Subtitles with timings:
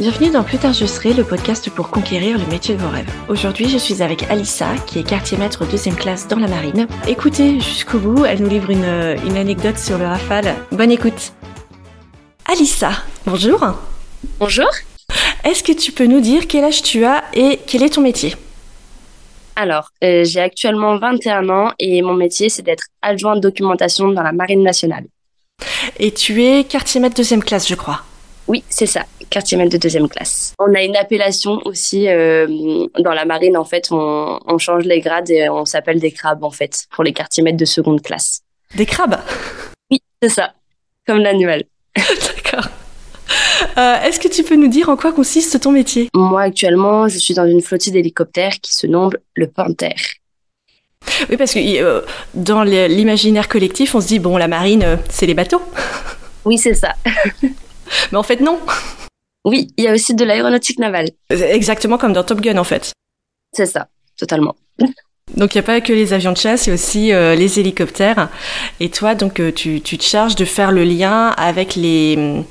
[0.00, 3.12] Bienvenue dans Plus tard je serai, le podcast pour conquérir le métier de vos rêves.
[3.28, 6.88] Aujourd'hui, je suis avec Alissa, qui est quartier maître deuxième classe dans la marine.
[7.06, 10.56] Écoutez jusqu'au bout, elle nous livre une, une anecdote sur le Rafale.
[10.72, 11.34] Bonne écoute.
[12.46, 12.92] Alissa,
[13.26, 13.60] bonjour.
[14.38, 14.70] Bonjour.
[15.44, 18.34] Est-ce que tu peux nous dire quel âge tu as et quel est ton métier?
[19.54, 24.22] Alors, euh, j'ai actuellement 21 ans et mon métier, c'est d'être adjoint de documentation dans
[24.22, 25.04] la Marine nationale.
[25.98, 28.00] Et tu es quartier maître deuxième classe, je crois?
[28.48, 30.54] Oui, c'est ça, quartier maître de deuxième classe.
[30.58, 32.46] On a une appellation aussi euh,
[32.98, 36.42] dans la marine, en fait, on, on, change les grades et on s'appelle des crabes,
[36.42, 38.40] en fait, pour les quartiers maîtres de seconde classe.
[38.74, 39.20] Des crabes?
[39.90, 40.52] Oui, c'est ça,
[41.06, 41.64] comme l'annuel.
[41.96, 42.68] D'accord.
[43.78, 46.08] Euh, Est-ce que tu peux nous dire en quoi consiste ton métier?
[46.14, 49.94] Moi, actuellement, je suis dans une flottille d'hélicoptères qui se nomme le Panther.
[51.28, 52.00] Oui, parce que euh,
[52.34, 55.62] dans l'imaginaire collectif, on se dit, bon, la marine, c'est les bateaux.
[56.44, 56.94] Oui, c'est ça.
[58.12, 58.58] Mais en fait, non.
[59.44, 61.08] Oui, il y a aussi de l'aéronautique navale.
[61.30, 62.92] Exactement comme dans Top Gun, en fait.
[63.52, 63.88] C'est ça,
[64.18, 64.56] totalement.
[65.36, 67.34] Donc il n'y a pas que les avions de chasse, il y a aussi euh,
[67.34, 68.28] les hélicoptères.
[68.80, 72.42] Et toi, donc euh, tu, tu, te charges de faire le lien avec les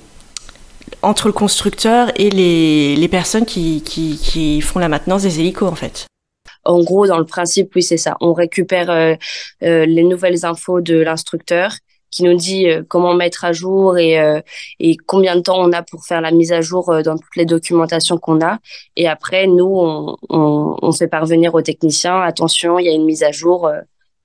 [1.02, 5.70] entre le constructeur et les, les personnes qui, qui, qui font la maintenance des hélicos,
[5.70, 6.08] en fait.
[6.66, 8.18] En gros, dans le principe, oui, c'est ça.
[8.20, 9.16] On récupère euh,
[9.62, 11.74] les nouvelles infos de l'instructeur
[12.12, 14.42] qui nous dit euh, comment mettre à jour et, euh,
[14.80, 17.36] et combien de temps on a pour faire la mise à jour euh, dans toutes
[17.36, 18.60] les documentations qu'on a.
[18.96, 23.06] Et après, nous, on, on, on, fait parvenir aux techniciens, attention, il y a une
[23.06, 23.70] mise à jour,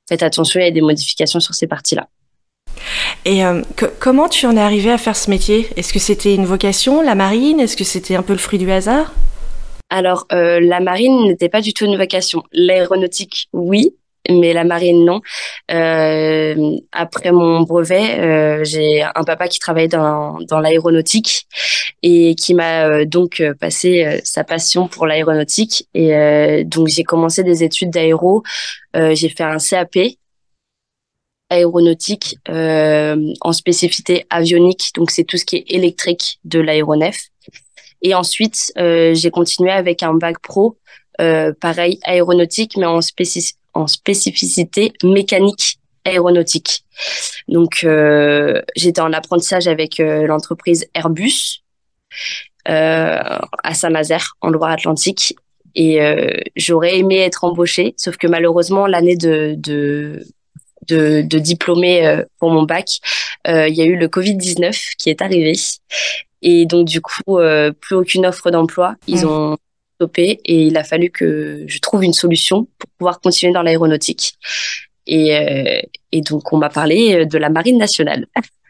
[0.09, 2.09] faites attention, il y a des modifications sur ces parties-là.
[3.25, 5.69] Et euh, que, comment tu en es arrivé à faire ce métier?
[5.77, 7.61] Est-ce que c'était une vocation, la marine?
[7.61, 9.15] Est-ce que c'était un peu le fruit du hasard?
[9.91, 12.43] Alors, euh, la marine n'était pas du tout une vocation.
[12.53, 13.95] L'aéronautique, oui,
[14.31, 15.21] mais la marine non.
[15.71, 21.47] Euh, après mon brevet, euh, j'ai un papa qui travaillait dans, dans l'aéronautique
[22.07, 27.03] et qui m'a euh, donc passé euh, sa passion pour l'aéronautique et euh, donc j'ai
[27.03, 28.43] commencé des études d'aéro.
[28.95, 29.97] j'ai fait un CAP
[31.49, 37.29] aéronautique en spécificité avionique, donc c'est tout ce qui est électrique de l'aéronef.
[38.03, 40.79] Et ensuite, j'ai continué avec un bac pro,
[41.19, 46.85] pareil aéronautique, mais en spécificité en spécificité mécanique aéronautique.
[47.49, 51.63] Donc, euh, j'étais en apprentissage avec euh, l'entreprise Airbus
[52.69, 55.37] euh, à Saint-Nazaire, en Loire-Atlantique.
[55.75, 60.25] Et euh, j'aurais aimé être embauchée, sauf que malheureusement, l'année de, de,
[60.89, 63.01] de, de diplômé euh, pour mon bac,
[63.49, 65.55] euh, il y a eu le Covid-19 qui est arrivé.
[66.43, 67.39] Et donc, du coup,
[67.81, 68.97] plus aucune offre d'emploi.
[69.07, 69.29] Ils mmh.
[69.29, 69.57] ont
[70.17, 74.35] et il a fallu que je trouve une solution pour pouvoir continuer dans l'aéronautique.
[75.07, 75.81] Et, euh,
[76.31, 78.27] donc, on m'a parlé de la Marine nationale.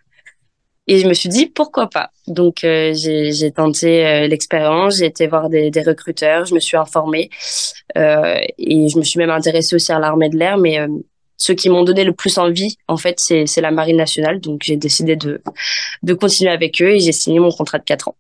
[0.87, 2.11] Et je me suis dit, pourquoi pas?
[2.27, 7.31] Donc, euh, j'ai tenté euh, l'expérience, j'ai été voir des, recruteurs, je me suis informée
[7.97, 10.59] euh, et je me suis même intéressée aussi à l'armée de l'air.
[10.59, 10.89] Mais euh,
[11.39, 14.41] ceux qui m'ont donné le plus envie, en fait, c'est la Marine nationale.
[14.41, 15.43] Donc, j'ai décidé de,
[16.03, 18.17] de continuer avec eux et j'ai signé mon contrat de 4 ans.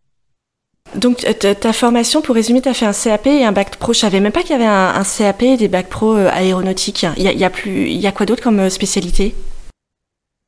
[0.94, 3.93] Donc ta formation, pour résumer, tu as fait un CAP et un bac pro.
[3.93, 7.06] Je savais même pas qu'il y avait un, CAP et des bacs pro euh, aéronautiques.
[7.16, 9.34] Il y a, y a, quoi d'autre comme euh, spécialité?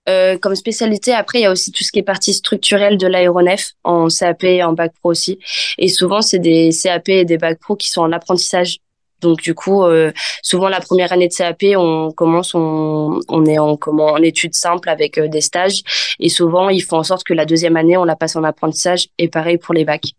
[0.08, 3.08] Euh, Comme spécialité, après, il y a aussi tout ce qui est partie structurelle de
[3.08, 5.38] l'aéronef en CAP et en bac pro aussi.
[5.78, 8.78] Et souvent, c'est des CAP et des bacs pro qui sont en apprentissage.
[9.20, 10.12] Donc du coup, euh,
[10.42, 14.54] souvent la première année de CAP, on commence, on, on est en comment en études
[14.54, 15.82] simples avec euh, des stages,
[16.20, 19.08] et souvent il faut en sorte que la deuxième année on la passe en apprentissage,
[19.18, 20.12] et pareil pour les bacs.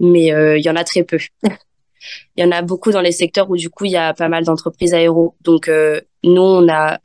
[0.00, 1.18] Mais euh, il y en a très peu.
[2.36, 4.28] il y en a beaucoup dans les secteurs où du coup il y a pas
[4.28, 5.36] mal d'entreprises aéro.
[5.42, 6.98] Donc euh, nous on a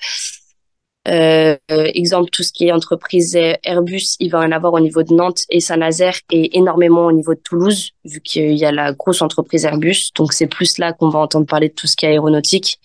[1.07, 5.13] euh, exemple, tout ce qui est entreprise Airbus, il va en avoir au niveau de
[5.13, 9.21] Nantes et Saint-Nazaire et énormément au niveau de Toulouse, vu qu'il y a la grosse
[9.21, 10.09] entreprise Airbus.
[10.15, 12.79] Donc, c'est plus là qu'on va entendre parler de tout ce qui est aéronautique.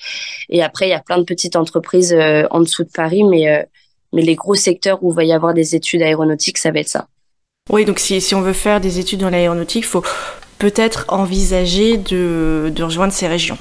[0.50, 3.48] Et après, il y a plein de petites entreprises euh, en dessous de Paris, mais,
[3.48, 3.62] euh,
[4.12, 6.88] mais les gros secteurs où il va y avoir des études aéronautiques, ça va être
[6.88, 7.08] ça.
[7.70, 10.04] Oui, donc si, si on veut faire des études dans l'aéronautique, il faut
[10.58, 13.56] peut-être envisager de, de rejoindre ces régions.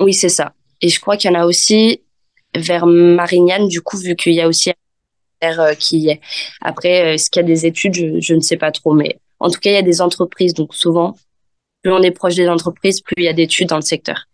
[0.00, 0.52] Oui, c'est ça.
[0.82, 2.00] Et je crois qu'il y en a aussi
[2.54, 4.70] vers Marignane, du coup, vu qu'il y a aussi
[5.42, 6.20] un qui y est.
[6.60, 9.50] Après, est-ce qu'il y a des études je, je, ne sais pas trop, mais en
[9.50, 10.52] tout cas, il y a des entreprises.
[10.54, 11.16] Donc, souvent,
[11.82, 14.26] plus on est proche des entreprises, plus il y a d'études dans le secteur.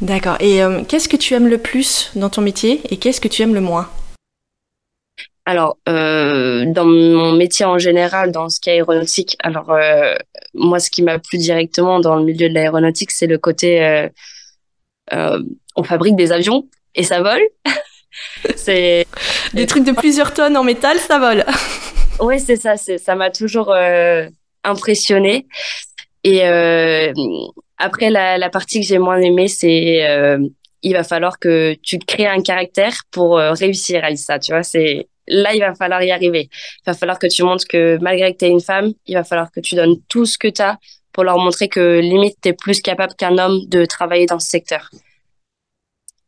[0.00, 0.36] D'accord.
[0.40, 3.42] Et euh, qu'est-ce que tu aimes le plus dans ton métier et qu'est-ce que tu
[3.42, 3.88] aimes le moins?
[5.44, 10.14] Alors, euh, dans mon métier en général, dans ce qui est aéronautique, alors euh,
[10.54, 14.08] moi, ce qui m'a plu directement dans le milieu de l'aéronautique, c'est le côté euh,
[15.12, 15.42] euh,
[15.74, 17.42] on fabrique des avions et ça vole.
[18.56, 19.06] c'est
[19.54, 21.44] des trucs de plusieurs tonnes en métal, ça vole.
[22.20, 22.76] oui, c'est ça.
[22.76, 24.26] C'est ça m'a toujours euh,
[24.64, 25.46] impressionnée.
[26.24, 26.44] Et
[27.78, 30.06] après, la, la, partie que j'ai moins aimée, c'est
[30.84, 34.38] il va falloir que tu crées un caractère pour réussir à ça.
[34.38, 36.48] Tu vois, c'est là, il va falloir y arriver.
[36.52, 39.24] Il va falloir que tu montres que malgré que tu es une femme, il va
[39.24, 40.78] falloir que tu donnes tout ce que tu as
[41.12, 44.48] pour leur montrer que limite, tu es plus capable qu'un homme de travailler dans ce
[44.48, 44.90] secteur.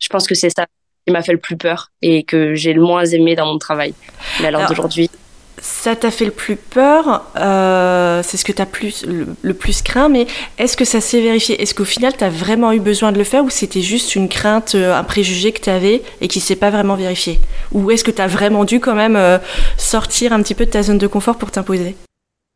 [0.04, 0.66] Je pense que c'est ça
[1.06, 3.94] qui m'a fait le plus peur et que j'ai le moins aimé dans mon travail.
[4.40, 5.10] Mais alors, d'aujourd'hui.
[5.58, 9.80] Ça t'a fait le plus peur, euh, c'est ce que tu as plus, le, plus
[9.80, 10.26] craint, mais
[10.58, 11.62] est-ce que ça s'est vérifié?
[11.62, 14.28] Est-ce qu'au final, tu as vraiment eu besoin de le faire ou c'était juste une
[14.28, 17.38] crainte, euh, un préjugé que tu avais et qui s'est pas vraiment vérifié?
[17.72, 19.38] Ou est-ce que tu as vraiment dû quand même euh,
[19.78, 21.96] sortir un petit peu de ta zone de confort pour t'imposer?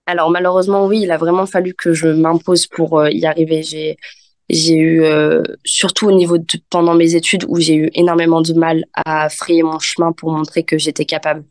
[0.06, 3.62] Alors malheureusement, oui, il a vraiment fallu que je m'impose pour y arriver.
[3.62, 3.96] J'ai
[4.48, 8.52] j'ai eu, euh, surtout au niveau de pendant mes études, où j'ai eu énormément de
[8.54, 11.44] mal à frayer mon chemin pour montrer que j'étais capable.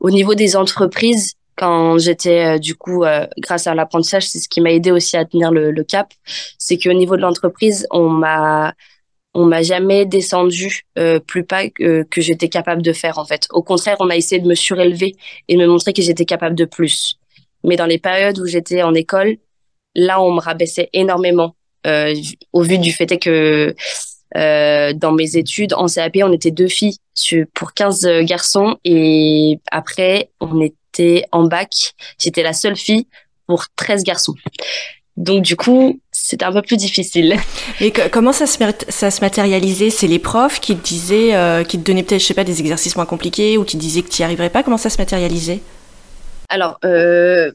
[0.00, 4.48] Au niveau des entreprises, quand j'étais euh, du coup, euh, grâce à l'apprentissage, c'est ce
[4.48, 6.12] qui m'a aidé aussi à tenir le, le cap,
[6.58, 8.74] c'est qu'au niveau de l'entreprise, on m'a
[9.36, 10.82] on m'a jamais descendu
[11.26, 13.48] plus pas que, que j'étais capable de faire en fait.
[13.50, 15.16] Au contraire, on a essayé de me surélever
[15.48, 17.18] et de me montrer que j'étais capable de plus.
[17.64, 19.38] Mais dans les périodes où j'étais en école,
[19.96, 21.63] là, on me rabaissait énormément euh,
[22.52, 23.74] au vu du fait que
[24.36, 26.96] euh, dans mes études en CAP, on était deux filles
[27.54, 31.94] pour 15 garçons et après, on était en bac.
[32.18, 33.06] J'étais la seule fille
[33.46, 34.34] pour 13 garçons.
[35.16, 37.36] Donc du coup, c'était un peu plus difficile.
[37.80, 38.58] Et comment ça se,
[38.88, 39.90] ça se matérialisait?
[39.90, 42.58] C'est les profs qui te disaient, euh, qui te donnaient peut-être, je sais pas, des
[42.60, 44.64] exercices moins compliqués ou qui disaient que tu n'y arriverais pas?
[44.64, 45.60] Comment ça se matérialisait?
[46.48, 47.52] Alors, euh,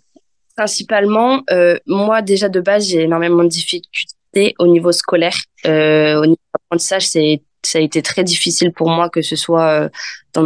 [0.56, 4.16] principalement, euh, moi déjà de base, j'ai énormément de difficultés
[4.60, 5.36] au niveau scolaire.
[5.66, 9.84] Euh, au niveau apprentissage, c'est ça a été très difficile pour moi que ce soit
[9.84, 9.90] euh,
[10.34, 10.44] dans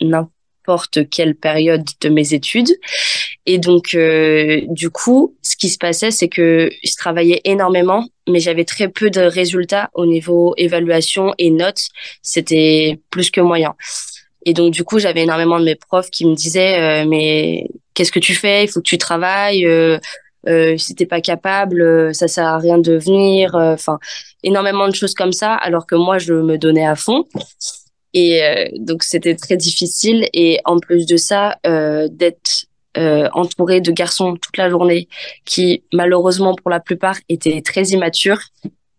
[0.00, 2.70] n'importe quelle période de mes études.
[3.46, 8.40] Et donc, euh, du coup, ce qui se passait, c'est que je travaillais énormément, mais
[8.40, 11.88] j'avais très peu de résultats au niveau évaluation et notes.
[12.22, 13.74] C'était plus que moyen.
[14.46, 18.12] Et donc, du coup, j'avais énormément de mes profs qui me disaient, euh, mais qu'est-ce
[18.12, 18.64] que tu fais?
[18.64, 19.66] Il faut que tu travailles.
[19.66, 19.98] Euh,
[20.48, 23.54] euh, t'es pas capable, euh, ça sert à rien de venir.
[23.54, 23.98] Euh, enfin,
[24.42, 27.24] énormément de choses comme ça, alors que moi, je me donnais à fond.
[28.12, 30.28] Et euh, donc, c'était très difficile.
[30.32, 35.08] Et en plus de ça, d'être entourée de garçons toute la journée
[35.44, 38.40] qui, malheureusement, pour la plupart, étaient très immatures,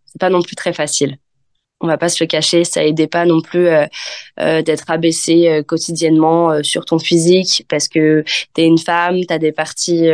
[0.06, 1.18] c'est pas non plus très facile
[1.86, 3.86] on va pas se le cacher, ça aidait pas non plus euh,
[4.40, 8.24] euh, d'être abaissé euh, quotidiennement sur ton physique parce que
[8.56, 10.10] tu es une femme, tu as des parties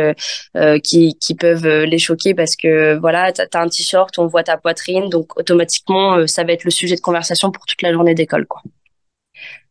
[0.84, 4.56] qui, qui peuvent les choquer parce que voilà, tu as, un t-shirt, on voit ta
[4.56, 8.46] poitrine, donc automatiquement ça va être le sujet de conversation pour toute la journée d'école
[8.46, 8.62] quoi.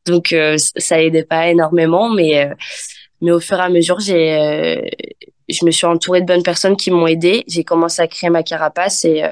[0.07, 2.50] Donc ça aidait pas énormément mais
[3.21, 4.92] mais au fur et à mesure, j'ai
[5.50, 8.44] je me suis entourée de bonnes personnes qui m'ont aidé, j'ai commencé à créer ma
[8.44, 9.24] carapace et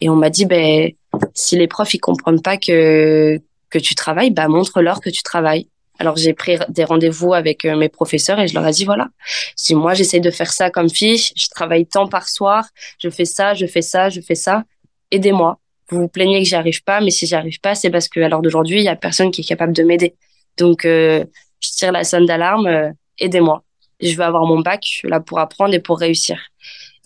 [0.00, 0.90] et on m'a dit ben
[1.34, 3.40] si les profs ils comprennent pas que
[3.70, 5.68] que tu travailles, bah montre-leur que tu travailles.
[5.98, 9.08] Alors j'ai pris des rendez-vous avec euh, mes professeurs et je leur ai dit voilà,
[9.56, 12.66] si moi j'essaie de faire ça comme fille, je travaille tant par soir,
[12.98, 14.64] je fais ça, je fais ça, je fais ça,
[15.10, 15.58] aidez-moi.
[15.88, 18.20] Vous vous plaignez que j'y arrive pas, mais si j'y arrive pas, c'est parce que
[18.20, 20.14] à l'heure d'aujourd'hui, il y a personne qui est capable de m'aider.
[20.58, 21.24] Donc euh,
[21.60, 23.62] je tire la sonne d'alarme, euh, aidez-moi.
[24.00, 26.38] Je veux avoir mon bac là pour apprendre et pour réussir.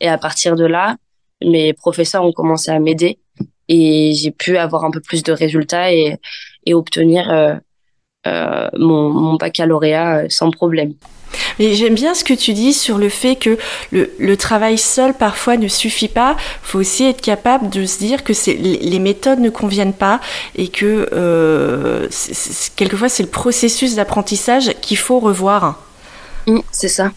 [0.01, 0.97] Et à partir de là,
[1.43, 3.19] mes professeurs ont commencé à m'aider
[3.71, 6.17] et j'ai pu avoir un peu plus de résultats et,
[6.67, 7.55] et obtenir euh,
[8.27, 10.93] euh, mon, mon, baccalauréat euh, sans problème.
[11.61, 13.57] Mais j'aime bien ce que tu dis sur le fait que
[13.93, 16.37] le, le, travail seul parfois ne suffit pas.
[16.37, 20.21] Il faut aussi être capable de se dire que les méthodes ne conviennent pas
[20.57, 22.09] et que euh,
[22.75, 25.81] quelquefois c'est le processus d'apprentissage qu'il faut revoir.
[26.49, 27.13] Mmh, c'est ça.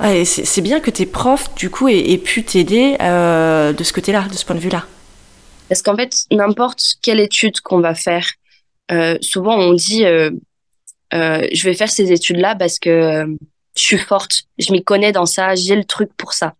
[0.00, 4.24] Ouais, c'est bien que tes profs, du coup, aient, aient pu t'aider de ce côté-là,
[4.30, 4.86] de ce point de vue-là.
[5.70, 8.26] Parce qu'en fait, n'importe quelle étude qu'on va faire,
[8.90, 10.32] euh, souvent on dit euh,
[11.14, 13.24] euh, je vais faire ces études-là parce que
[13.76, 16.54] je suis forte, je m'y connais dans ça, j'ai le truc pour ça.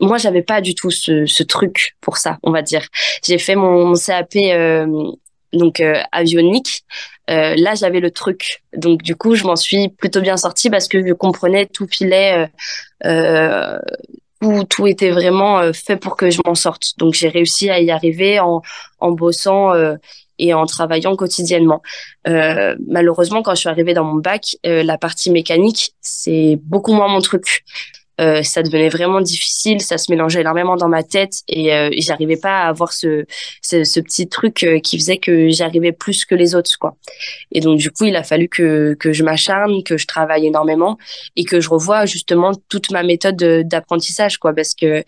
[0.00, 2.86] Moi, j'avais pas du tout ce, ce, truc pour ça, on va dire.
[3.24, 4.36] J'ai fait mon, CAP
[5.54, 6.84] donc avionique.
[7.28, 8.62] là, j'avais le truc.
[8.76, 12.50] Donc du coup, je m'en suis plutôt bien sortie parce que je comprenais tout filet
[14.40, 16.98] tout, tout était vraiment euh, fait pour que je m'en sorte.
[16.98, 18.62] Donc j'ai réussi à y arriver en,
[19.00, 19.96] en bossant euh,
[20.38, 21.82] et en travaillant quotidiennement.
[22.28, 26.92] Euh, malheureusement, quand je suis arrivée dans mon bac, euh, la partie mécanique, c'est beaucoup
[26.92, 27.64] moins mon truc.
[28.20, 32.36] Euh, ça devenait vraiment difficile, ça se mélangeait énormément dans ma tête et euh, j'arrivais
[32.36, 33.26] pas à avoir ce,
[33.62, 36.96] ce, ce petit truc euh, qui faisait que j'arrivais plus que les autres quoi.
[37.52, 40.98] Et donc du coup, il a fallu que que je m'acharne, que je travaille énormément
[41.36, 45.04] et que je revoie justement toute ma méthode d'apprentissage quoi parce que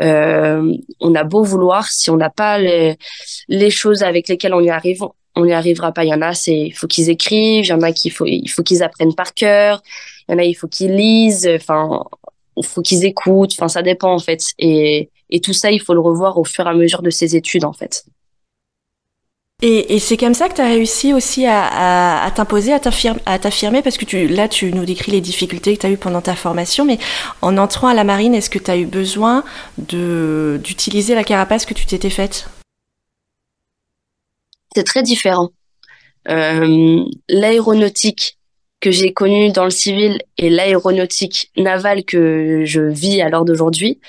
[0.00, 2.96] euh, on a beau vouloir si on n'a pas les,
[3.48, 5.02] les choses avec lesquelles on y arrive,
[5.36, 6.04] on n'y arrivera pas.
[6.04, 8.26] Il y en a, c'est il faut qu'ils écrivent, il y en a qu'il faut
[8.26, 9.82] il faut qu'ils apprennent par cœur,
[10.28, 11.48] il y en a il faut qu'ils lisent.
[11.54, 12.04] Enfin,
[12.56, 13.52] il faut qu'ils écoutent.
[13.52, 14.52] Enfin, ça dépend en fait.
[14.58, 17.36] Et et tout ça, il faut le revoir au fur et à mesure de ses
[17.36, 18.04] études en fait.
[19.64, 22.80] Et, et c'est comme ça que tu as réussi aussi à, à, à t'imposer, à
[22.80, 26.20] t'affirmer, parce que tu, là, tu nous décris les difficultés que tu as eues pendant
[26.20, 26.98] ta formation, mais
[27.42, 29.44] en entrant à la marine, est-ce que tu as eu besoin
[29.78, 32.48] d'utiliser la carapace que tu t'étais faite?
[34.74, 35.50] C'est très différent.
[36.28, 38.38] Euh, l'aéronautique
[38.82, 44.00] que j'ai connue dans le civil et l'aéronautique navale que je vis à l'heure d'aujourd'hui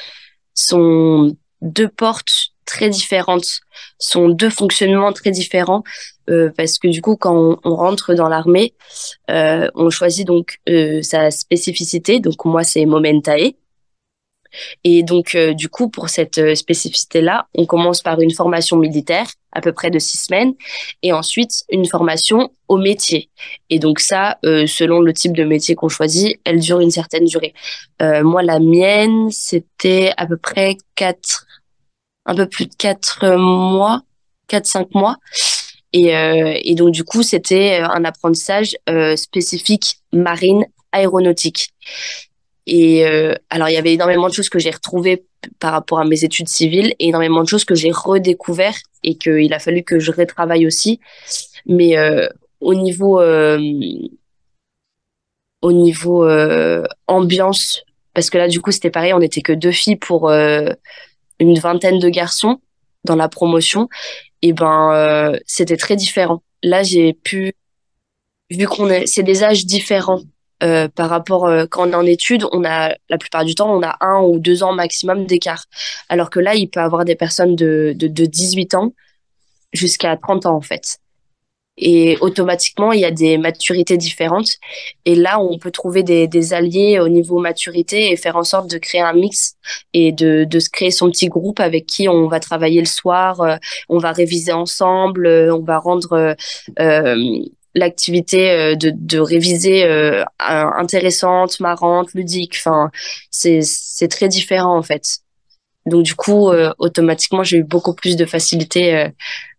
[0.56, 3.62] sont deux portes très différentes,
[4.00, 5.84] sont deux fonctionnements très différents
[6.30, 8.74] euh, parce que du coup quand on, rentre dans l'armée,
[9.30, 12.20] euh, on choisit donc euh, sa spécificité.
[12.20, 13.54] Donc moi c'est Momentae
[14.84, 19.28] et donc, euh, du coup, pour cette euh, spécificité-là, on commence par une formation militaire,
[19.54, 20.54] à peu près de six semaines,
[21.02, 23.30] et ensuite une formation au métier.
[23.70, 27.26] Et donc ça, euh, selon le type de métier qu'on choisit, elle dure une certaine
[27.26, 27.54] durée.
[28.02, 31.46] moi, la mienne, c'était à peu près quatre,
[32.26, 34.02] un peu plus de quatre mois,
[34.48, 35.16] quatre, cinq mois.
[35.94, 36.12] Et,
[36.64, 38.76] et donc, du coup, c'était un apprentissage
[39.16, 41.74] spécifique marine aéronautique.
[42.66, 45.26] Et euh, alors, il y avait énormément de choses que j'ai retrouvées
[45.60, 49.54] par rapport à mes études civiles et énormément de choses que j'ai redécouvert et qu'il
[49.54, 51.00] a fallu que je retravaille aussi.
[51.66, 52.28] Mais euh,
[52.60, 53.60] au niveau euh,
[55.62, 57.84] au niveau euh, ambiance,
[58.14, 62.00] parce que là, du coup, c'était pareil, on n'était que deux filles pour une vingtaine
[62.00, 62.60] de garçons
[63.06, 63.90] dans la promotion.
[64.42, 66.44] Et ben, c'était très différent.
[66.64, 67.54] Là, j'ai pu,
[68.52, 70.22] vu qu'on est, c'est des âges différents
[70.64, 73.74] euh, par rapport euh, quand on est en études, on a la plupart du temps
[73.76, 75.66] on a un ou deux ans maximum d'écart.
[76.10, 78.94] Alors que là, il peut avoir des personnes de, de, de 18 ans
[79.74, 81.00] jusqu'à 30 ans en fait.
[81.78, 84.58] Et automatiquement, il y a des maturités différentes.
[85.06, 88.78] Et là, on peut trouver des, alliés au niveau maturité et faire en sorte de
[88.78, 89.56] créer un mix
[89.94, 93.42] et de, de se créer son petit groupe avec qui on va travailler le soir,
[93.42, 93.56] euh,
[93.90, 96.36] on va réviser ensemble, on va rendre
[96.80, 97.16] euh,
[97.76, 102.56] l'activité euh, de, de réviser euh, intéressante, marrante, ludique.
[102.58, 102.92] Enfin,
[103.32, 105.20] c'est très différent en fait.
[105.86, 109.10] Donc du coup, euh, automatiquement, j'ai eu beaucoup plus de facilité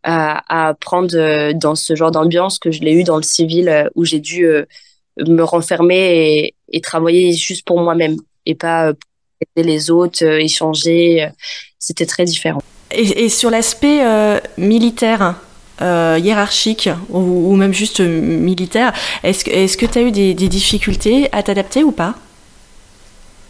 [0.03, 4.05] à, à apprendre dans ce genre d'ambiance que je l'ai eu dans le civil où
[4.05, 4.47] j'ai dû
[5.19, 8.17] me renfermer et, et, travailler juste pour moi-même
[8.47, 8.93] et pas
[9.57, 11.29] aider les autres, échanger.
[11.79, 12.63] C'était très différent.
[12.91, 14.03] Et, et sur l'aspect
[14.57, 15.37] militaire,
[15.83, 18.93] euh, hiérarchique ou, même juste militaire,
[19.25, 22.15] est-ce que tu as eu des, difficultés à t'adapter ou pas?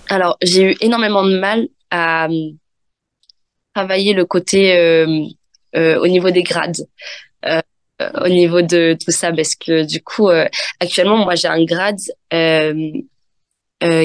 [0.09, 2.51] Alors, j'ai eu énormément de mal à euh,
[3.75, 5.27] travailler le côté euh,
[5.75, 6.87] au niveau des grades.
[8.21, 10.29] Au niveau de tout ça parce que du coup
[10.81, 12.01] actuellement moi j'ai un grade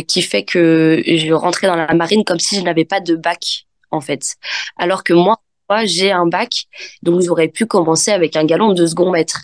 [0.07, 3.65] qui fait que je rentrais dans la marine comme si je n'avais pas de bac
[3.89, 4.35] en fait
[4.77, 5.39] alors que moi
[5.85, 6.65] j'ai un bac,
[7.03, 9.41] donc j'aurais pu commencer avec un galon de second maître.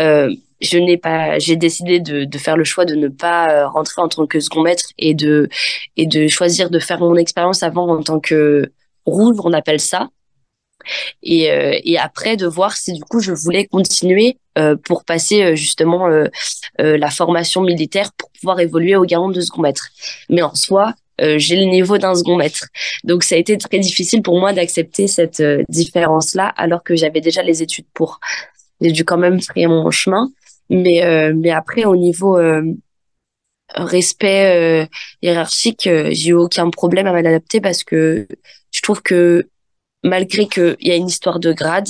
[0.00, 3.68] Euh, je n'ai pas, j'ai décidé de, de, faire le choix de ne pas euh,
[3.68, 5.48] rentrer en tant que second maître et de
[5.96, 8.72] et de choisir de faire mon expérience avant en tant que
[9.06, 10.08] rouge, on appelle ça.
[11.22, 15.42] Et, euh, et après de voir si du coup je voulais continuer euh, pour passer
[15.42, 16.28] euh, justement euh,
[16.78, 19.88] la formation militaire pour pouvoir évoluer au galon de second maître.
[20.30, 22.66] Mais en soi, euh, j'ai le niveau d'un second maître.
[23.04, 27.20] Donc ça a été très difficile pour moi d'accepter cette euh, différence-là, alors que j'avais
[27.20, 28.20] déjà les études pour.
[28.80, 30.30] J'ai dû quand même faire mon chemin,
[30.68, 32.38] mais euh, mais après au niveau
[33.74, 34.88] respect
[35.22, 38.26] hiérarchique, j'ai eu aucun problème à m'adapter parce que
[38.72, 39.48] je trouve que
[40.02, 41.88] malgré qu'il y a une histoire de grade,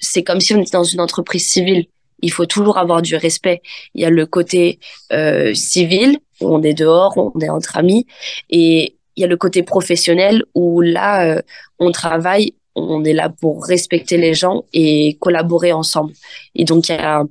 [0.00, 1.86] c'est comme si on était dans une entreprise civile
[2.22, 3.62] il faut toujours avoir du respect.
[3.94, 4.78] Il y a le côté
[5.12, 8.06] euh, civil, on est dehors, on est entre amis,
[8.48, 11.42] et il y a le côté professionnel où là, euh,
[11.78, 16.12] on travaille, on est là pour respecter les gens et collaborer ensemble.
[16.54, 17.24] Et donc, il y a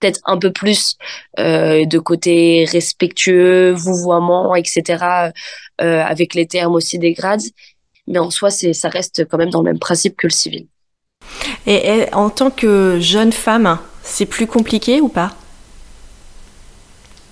[0.00, 0.96] peut-être un peu plus
[1.38, 5.30] euh, de côté respectueux, vouvoiement, etc.,
[5.80, 7.42] euh, avec les termes aussi des grades.
[8.08, 10.66] Mais en soi, ça reste quand même dans le même principe que le civil.
[11.66, 15.36] Et en tant que jeune femme, c'est plus compliqué ou pas?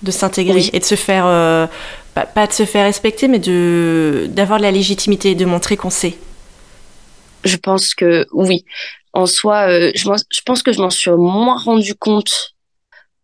[0.03, 0.69] De s'intégrer oui.
[0.73, 1.67] et de se faire euh,
[2.13, 6.17] pas, de se faire respecter, mais de d'avoir la légitimité, de montrer qu'on sait.
[7.43, 8.65] Je pense que oui.
[9.13, 12.55] En soi, euh, je, je, pense que je m'en suis moins rendu compte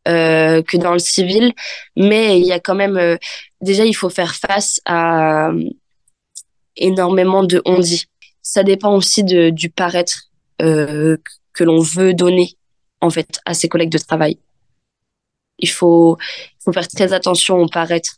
[0.08, 1.54] euh, que dans le civil,
[1.96, 3.18] mais il y a quand même euh,
[3.62, 5.52] déjà il faut faire face à
[6.76, 8.06] énormément de on dit.
[8.42, 10.30] Ça dépend aussi de, du paraître
[10.60, 12.58] que l'on veut donner
[13.02, 14.40] en fait à ses collègues de travail.
[15.60, 18.18] Il faut, il faut faire très attention au paraître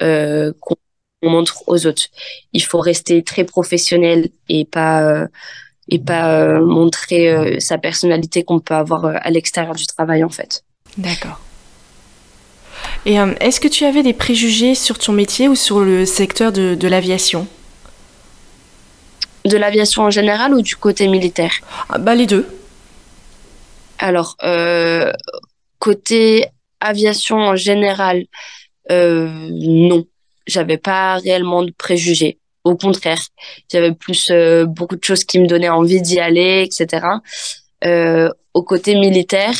[0.00, 0.76] euh, qu'on
[1.22, 2.06] montre aux autres.
[2.52, 5.26] Il faut rester très professionnel et pas euh,
[5.88, 10.28] et pas euh, montrer euh, sa personnalité qu'on peut avoir à l'extérieur du travail en
[10.30, 10.64] fait.
[10.96, 11.40] D'accord.
[13.04, 16.76] Et est-ce que tu avais des préjugés sur ton métier ou sur le secteur de,
[16.76, 17.48] de l'aviation?
[19.44, 21.52] De l'aviation en général ou du côté militaire?
[21.88, 22.46] Ah, Bah les deux.
[23.98, 24.36] Alors
[25.78, 26.46] côté
[26.82, 28.24] aviation en général,
[28.90, 30.04] euh, non,
[30.46, 32.38] j'avais pas réellement de préjugés.
[32.64, 33.20] Au contraire,
[33.70, 37.06] j'avais plus euh, beaucoup de choses qui me donnaient envie d'y aller, etc.
[37.84, 39.54] Euh, au côté militaire,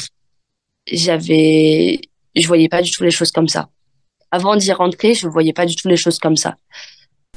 [0.91, 2.01] j'avais,
[2.37, 3.69] je voyais pas du tout les choses comme ça.
[4.31, 6.57] Avant d'y rentrer, je voyais pas du tout les choses comme ça.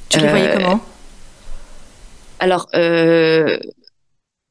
[0.08, 0.80] Tu les voyais comment?
[2.38, 2.68] Alors,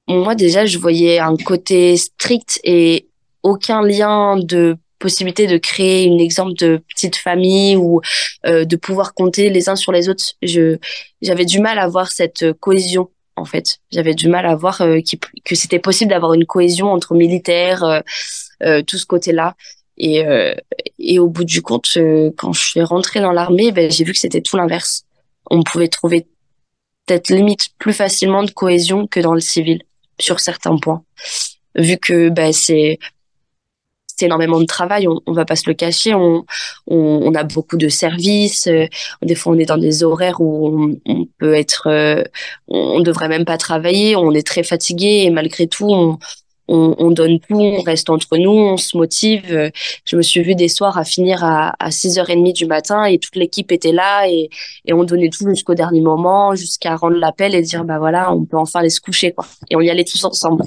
[0.08, 3.08] moi déjà, je voyais un côté strict et
[3.42, 8.02] aucun lien de possibilité de créer une exemple de petite famille ou
[8.48, 10.34] euh, de pouvoir compter les uns sur les autres.
[10.42, 10.78] Je
[11.22, 13.78] j'avais du mal à voir cette cohésion en fait.
[13.92, 15.00] J'avais du mal à voir euh,
[15.44, 18.00] que c'était possible d'avoir une cohésion entre militaires, euh,
[18.64, 19.56] euh tout ce côté-là.
[19.98, 20.56] Et, euh,
[20.98, 21.88] et au bout du compte,
[22.38, 25.04] quand je suis rentrée dans l'armée, ben, j'ai vu que c'était tout l'inverse.
[25.52, 26.28] On pouvait trouver
[27.06, 29.84] peut-être limite plus facilement de cohésion que dans le civil
[30.20, 31.04] sur certains points
[31.76, 33.00] vu que ben, c'est
[34.24, 36.46] énormément de travail, on, on va pas se le cacher, on,
[36.88, 38.86] on, a beaucoup de services, euh,
[39.22, 42.24] des fois on est dans des horaires où on, peut être, euh,
[42.68, 46.20] on, devrait même pas travailler, on est très fatigué et malgré tout on,
[46.68, 49.72] on, on, donne tout, on reste entre nous, on se motive.
[50.06, 53.36] Je me suis vue des soirs à finir à, à 6h30 du matin et toute
[53.36, 54.50] l'équipe était là et,
[54.86, 58.46] et on donnait tout jusqu'au dernier moment, jusqu'à rendre l'appel et dire, bah voilà, on
[58.46, 59.46] peut enfin aller se coucher, quoi.
[59.70, 60.64] Et on y allait tous ensemble.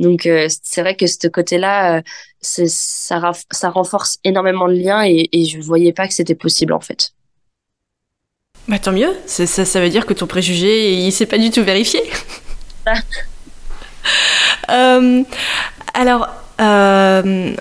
[0.00, 2.02] Donc, euh, c'est vrai que ce côté-là, euh,
[2.40, 6.80] ça, ça renforce énormément le lien et, et je voyais pas que c'était possible, en
[6.80, 7.12] fait.
[8.68, 11.62] Bah tant mieux, ça, ça veut dire que ton préjugé, il s'est pas du tout
[11.62, 12.00] vérifié.
[14.68, 15.22] Euh,
[15.94, 16.28] alors,
[16.60, 17.52] euh,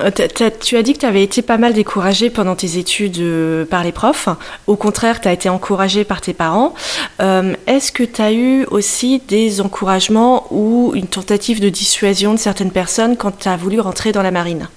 [0.65, 3.84] tu as dit que tu avais été pas mal découragée pendant tes études euh, par
[3.84, 4.29] les profs.
[4.65, 6.73] Au contraire, tu as été encouragée par tes parents.
[7.19, 12.71] Est-ce que tu as eu aussi des encouragements ou une tentative de dissuasion de certaines
[12.71, 14.67] personnes quand tu as voulu rentrer dans la marine?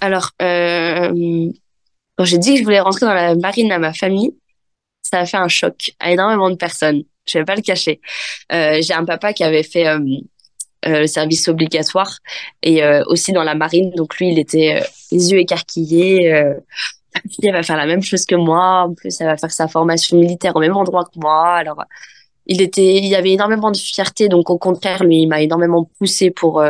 [0.00, 4.34] Alors, quand j'ai dit que je voulais rentrer dans la marine à ma famille,
[5.02, 8.00] ça a fait un choc à énormément de personnes je vais pas le cacher.
[8.52, 10.00] Euh, j'ai un papa qui avait fait euh,
[10.86, 12.18] euh, le service obligatoire
[12.62, 16.24] et aussi dans la marine, donc lui, il était les yeux écarquillés.
[17.42, 18.84] elle va faire la même chose que moi.
[18.86, 21.54] En plus, elle va faire sa formation militaire au même endroit que moi.
[21.56, 21.84] Alors,
[22.46, 24.28] il était, il y avait énormément de fierté.
[24.28, 26.64] Donc, au contraire, lui, il m'a énormément poussé pour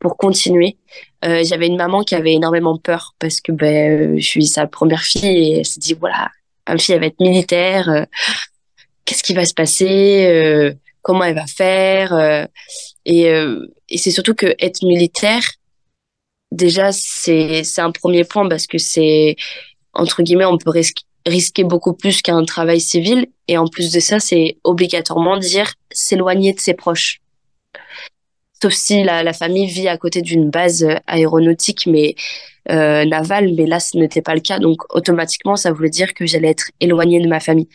[0.00, 0.76] pour continuer.
[1.22, 5.26] J'avais une maman qui avait énormément peur parce que ben, je suis sa première fille
[5.26, 6.28] et elle s'est dit voilà,
[6.68, 8.06] ma fille elle va être militaire
[9.04, 12.12] qu'est-ce qui va se passer, euh, comment elle va faire.
[12.12, 12.46] Euh,
[13.04, 15.42] et, euh, et c'est surtout que être militaire,
[16.52, 19.36] déjà, c'est un premier point parce que c'est
[19.92, 20.72] entre guillemets, on peut
[21.26, 23.26] risquer beaucoup plus qu'un travail civil.
[23.46, 27.20] Et en plus de ça, c'est obligatoirement dire s'éloigner de ses proches.
[28.60, 32.16] Sauf si la, famille vit à côté d'une base aéronautique, mais
[32.68, 34.58] navale, mais là, ce n'était pas le cas.
[34.58, 37.68] Donc, automatiquement, ça voulait dire que j'allais être éloignée de ma famille.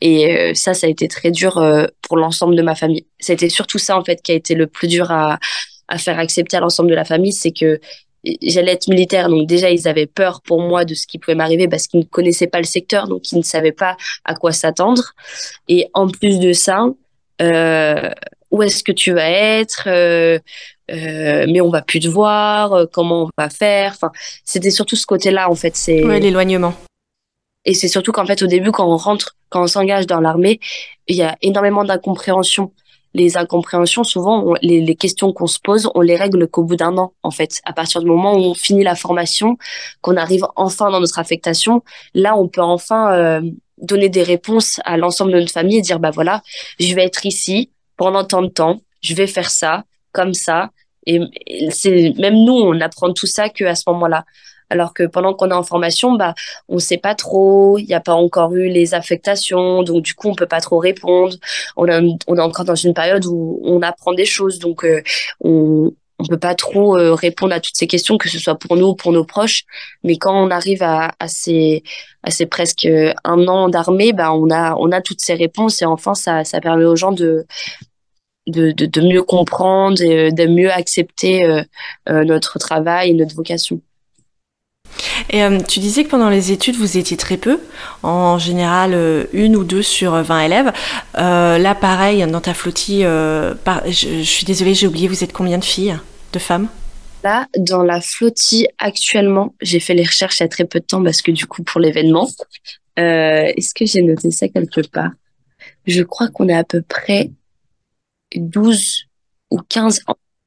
[0.00, 3.06] Et euh, ça, ça a été très dur euh, pour l'ensemble de ma famille.
[3.18, 5.38] C'était surtout ça, en fait, qui a été le plus dur à,
[5.98, 7.78] faire accepter à l'ensemble de la famille, c'est que
[8.42, 11.68] j'allais être militaire, donc déjà ils avaient peur pour moi de ce qui pouvait m'arriver
[11.68, 15.12] parce qu'ils ne connaissaient pas le secteur, donc ils ne savaient pas à quoi s'attendre.
[15.68, 16.86] Et en plus de ça,
[17.42, 18.10] euh,
[18.50, 19.88] où est-ce que tu vas être
[20.88, 22.86] Mais on va plus te voir.
[22.90, 24.10] comment on va faire Enfin,
[24.44, 25.76] c'était surtout ce côté-là en fait.
[25.76, 26.74] C'est l'éloignement.
[27.64, 30.60] Et c'est surtout qu'en fait, au début, quand on rentre, quand on s'engage dans l'armée,
[31.06, 32.72] il y a énormément d'incompréhension.
[33.14, 37.12] Les incompréhensions, souvent, les, questions qu'on se pose, on les règle qu'au bout d'un an,
[37.22, 37.60] en fait.
[37.64, 39.56] À partir du moment où on finit la formation,
[40.00, 43.40] qu'on arrive enfin dans notre affectation, là, on peut enfin euh,
[43.78, 46.42] donner des réponses à l'ensemble de notre famille et dire, bah voilà,
[46.80, 50.70] je vais être ici pendant tant de temps, je vais faire ça, comme ça.
[51.06, 51.20] Et
[51.70, 54.24] c'est même nous, on apprend tout ça qu'à ce moment-là.
[54.74, 56.34] Alors que pendant qu'on est en formation, bah,
[56.68, 60.28] on sait pas trop, il n'y a pas encore eu les affectations, donc du coup,
[60.28, 61.36] on peut pas trop répondre.
[61.76, 65.00] On, est encore dans une période où on apprend des choses, donc euh,
[65.40, 68.76] on, on peut pas trop euh, répondre à toutes ces questions, que ce soit pour
[68.76, 69.64] nous ou pour nos proches.
[70.02, 71.82] Mais quand on arrive à, à ces,
[72.50, 72.88] presque
[73.24, 77.12] un an d'armée, bah, on a, toutes ces réponses et enfin, ça, permet aux gens
[77.12, 77.46] de,
[78.46, 81.62] mieux comprendre et euh, de mieux accepter euh,
[82.08, 83.80] euh, notre travail et notre vocation.
[85.30, 87.58] Et tu disais que pendant les études, vous étiez très peu,
[88.02, 88.96] en général
[89.32, 90.72] une ou deux sur 20 élèves.
[91.14, 93.54] là, pareil, dans ta flottille, je,
[93.90, 95.98] je, suis désolée, j'ai oublié, vous êtes combien de filles,
[96.32, 96.68] de femmes?
[97.22, 100.84] Là, dans la flottille, actuellement, j'ai fait les recherches il y a très peu de
[100.84, 102.28] temps parce que du coup, pour l'événement,
[102.96, 105.10] est-ce que j'ai noté ça quelque part?
[105.86, 107.30] Je crois qu'on est à peu près
[108.34, 109.06] 12
[109.50, 110.00] ou 15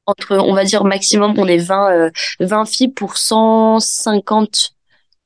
[0.08, 4.74] entre, on va dire maximum, on est 20, 20 euh, filles pour 150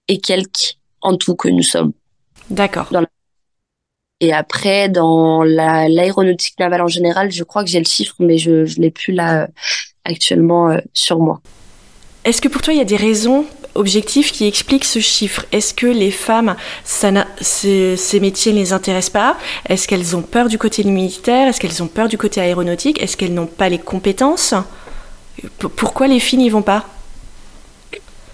[0.08, 1.92] et quelques en tout que nous sommes.
[2.50, 2.90] D'accord.
[4.20, 8.50] Et après, dans l'aéronautique navale en général, je crois que j'ai le chiffre, mais je
[8.50, 9.46] ne l'ai plus là euh,
[10.04, 11.40] actuellement euh, sur moi.
[12.24, 15.44] Est-ce que pour toi, il y a des raisons objectives qui expliquent ce chiffre.
[15.52, 19.38] Est-ce que les femmes, ces, métiers ne les intéressent pas?
[19.68, 21.48] Est-ce qu'elles ont peur du côté militaire?
[21.48, 23.02] Est-ce qu'elles ont peur du côté aéronautique?
[23.02, 24.54] Est-ce qu'elles n'ont pas les compétences?
[25.58, 26.86] Pourquoi les filles n'y vont pas?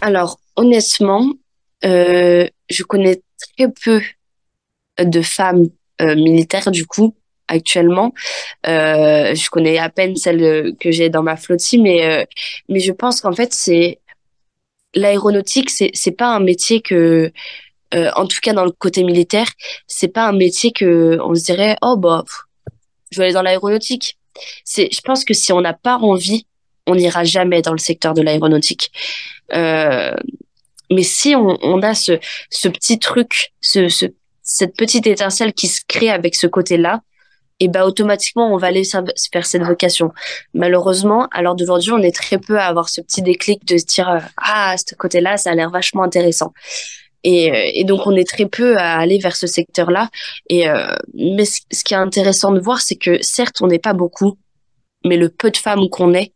[0.01, 1.27] Alors, honnêtement,
[1.85, 3.23] euh, je connais
[3.57, 4.01] très peu
[4.99, 5.67] de femmes
[6.01, 7.15] euh, militaires, du coup,
[7.47, 8.13] actuellement.
[8.67, 12.27] Euh, je connais à peine celle que j'ai dans ma flottille, mais
[12.69, 13.99] mais je pense qu'en fait c'est
[14.95, 17.33] l'aéronautique, c'est c'est pas un métier que
[17.95, 19.49] euh, en tout cas dans le côté militaire,
[19.87, 22.25] c'est pas un métier que on se dirait oh bah
[23.11, 24.19] je vais aller dans l'aéronautique.
[24.65, 26.47] C'est je pense que si on n'a pas envie,
[26.87, 28.93] on n'ira jamais dans le secteur de l'aéronautique.
[29.55, 30.15] Euh,
[30.91, 32.19] mais si on, on a ce,
[32.51, 34.07] ce petit truc, ce, ce,
[34.43, 37.03] cette petite étincelle qui se crée avec ce côté-là,
[37.61, 40.13] et bah automatiquement on va aller faire cette vocation.
[40.55, 43.85] Malheureusement, à l'heure d'aujourd'hui, on est très peu à avoir ce petit déclic de se
[43.85, 46.53] dire euh, ah ce côté-là, ça a l'air vachement intéressant.
[47.25, 50.09] Et, euh, et, donc on est très peu à aller vers ce secteur-là.
[50.49, 53.93] Et euh, mais ce, qui est intéressant de voir, c'est que certes on n'est pas
[53.93, 54.39] beaucoup,
[55.05, 56.33] mais le peu de femmes qu'on est,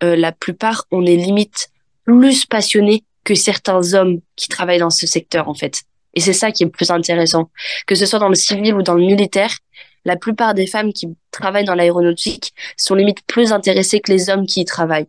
[0.00, 1.68] la plupart on est limite
[2.04, 5.82] plus passionnés que certains hommes qui travaillent dans ce secteur en fait.
[6.14, 7.50] Et c'est ça qui est le plus intéressant,
[7.86, 9.56] que ce soit dans le civil ou dans le militaire
[10.04, 14.46] la plupart des femmes qui travaillent dans l'aéronautique sont limite plus intéressées que les hommes
[14.46, 15.08] qui y travaillent.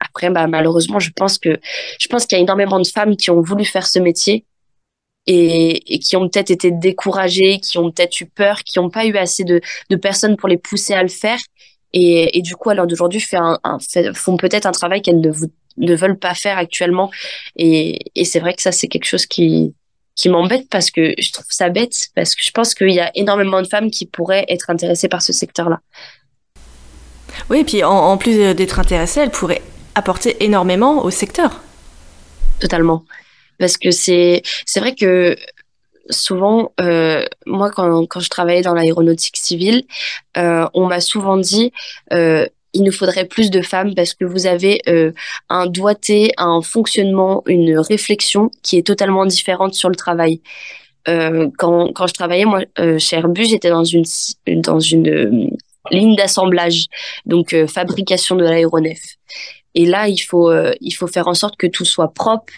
[0.00, 1.58] Après, bah, malheureusement, je pense que
[1.98, 4.44] je pense qu'il y a énormément de femmes qui ont voulu faire ce métier
[5.26, 9.16] et, qui ont peut-être été découragées, qui ont peut-être eu peur, qui n'ont pas eu
[9.16, 9.60] assez de,
[9.96, 11.38] personnes pour les pousser à le faire.
[11.92, 16.58] Et, du coup, à l'heure d'aujourd'hui, font peut-être un travail qu'elles ne, veulent pas faire
[16.58, 17.10] actuellement.
[17.56, 19.74] Et c'est vrai que ça, c'est quelque chose qui,
[20.16, 23.10] qui m'embête parce que je trouve ça bête, parce que je pense qu'il y a
[23.14, 25.80] énormément de femmes qui pourraient être intéressées par ce secteur-là.
[27.50, 29.62] Oui, et puis en, plus d'être intéressées, elles pourraient
[29.94, 31.60] apporter énormément au secteur.
[32.60, 33.04] Totalement.
[33.58, 35.36] Parce que c'est c'est vrai que
[36.10, 39.84] souvent, euh, moi, quand, quand je travaillais dans l'aéronautique civile,
[40.36, 41.72] euh, on m'a souvent dit
[42.12, 45.12] euh, il nous faudrait plus de femmes parce que vous avez euh,
[45.48, 50.42] un doigté, un fonctionnement, une réflexion qui est totalement différente sur le travail.
[51.08, 54.04] Euh, quand, quand je travaillais moi euh, chez Airbus, j'étais dans une
[54.46, 55.56] dans une
[55.90, 56.86] ligne d'assemblage,
[57.24, 59.00] donc fabrication de l'aéronef.
[59.74, 62.52] Et là, il faut il faut faire en sorte que tout soit propre,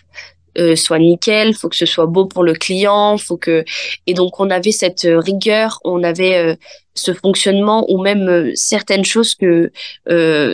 [0.58, 3.64] euh, soit nickel, faut que ce soit beau pour le client, faut que
[4.06, 6.56] et donc on avait cette euh, rigueur, on avait euh,
[6.94, 9.70] ce fonctionnement ou même certaines choses que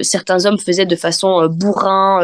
[0.03, 2.21] certains hommes faisaient de façon bourrin,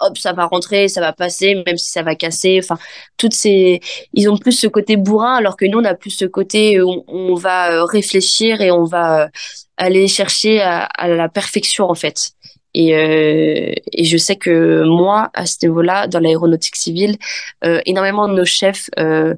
[0.00, 2.58] hop ça va rentrer, ça va passer, même si ça va casser.
[2.60, 2.78] Enfin
[3.16, 3.80] toutes ces
[4.12, 7.34] ils ont plus ce côté bourrin alors que nous on a plus ce côté on
[7.34, 9.28] va réfléchir et on va
[9.76, 12.32] aller chercher à, à la perfection en fait.
[12.74, 17.16] Et, euh, et, je sais que moi, à ce niveau-là, dans l'aéronautique civile,
[17.64, 19.34] euh, énormément de nos chefs euh,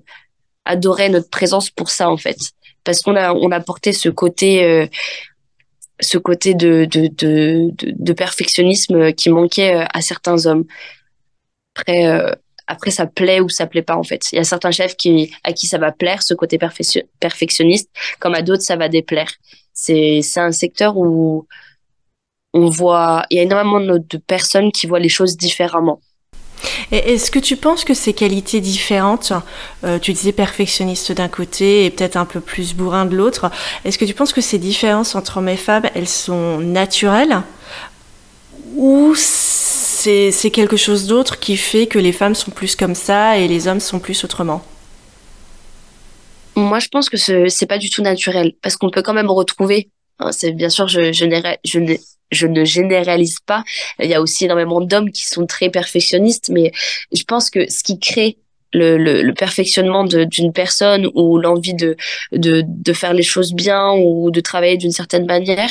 [0.65, 2.37] adoraient notre présence pour ça, en fait.
[2.85, 4.91] Parce qu'on a, on a ce côté,
[6.01, 10.65] ce côté de, de, de, de, perfectionnisme qui manquait à certains hommes.
[11.77, 12.05] Après,
[12.67, 14.33] après, ça plaît ou ça plaît pas, en fait.
[14.33, 16.59] Il y a certains chefs qui, à qui ça va plaire, ce côté
[17.21, 19.31] perfectionniste, comme à d'autres, ça va déplaire.
[19.73, 21.47] C'est, c'est un secteur où
[22.55, 26.01] on voit, il y a énormément de personnes qui voient les choses différemment.
[26.91, 29.33] Est-ce que tu penses que ces qualités différentes,
[29.85, 33.51] euh, tu disais perfectionniste d'un côté et peut-être un peu plus bourrin de l'autre,
[33.85, 37.43] est-ce que tu penses que ces différences entre hommes et femmes, elles sont naturelles
[38.77, 43.47] ou c'est quelque chose d'autre qui fait que les femmes sont plus comme ça et
[43.49, 44.63] les hommes sont plus autrement?
[46.57, 49.31] Moi, je pense que ce c'est pas du tout naturel parce qu'on peut quand même
[49.31, 49.91] retrouver.
[50.19, 51.25] Hein, bien sûr, je, je,
[51.65, 51.79] je,
[52.33, 53.63] je ne généralise pas.
[54.01, 56.73] Il y a aussi énormément d'hommes qui sont très perfectionnistes, mais
[57.15, 58.39] je pense que ce qui crée
[58.73, 61.97] le, le, le perfectionnement d'une personne ou l'envie de,
[62.33, 65.71] de, de faire les choses bien ou de travailler d'une certaine manière,